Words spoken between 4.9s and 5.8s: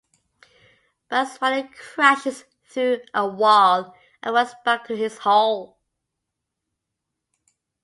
his hole.